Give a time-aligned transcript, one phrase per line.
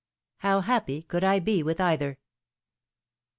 [0.37, 2.17] HOW HAPPY COULD I BE WITH EITHER.